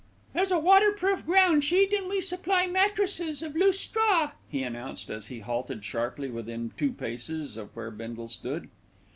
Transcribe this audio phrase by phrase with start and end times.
[0.33, 5.27] "There's a waterproof ground sheet and we supply mattresses of loose straw," he announced as
[5.27, 8.69] he halted sharply within two paces of where Bindle stood.